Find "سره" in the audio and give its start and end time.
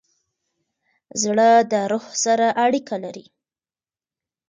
2.23-2.47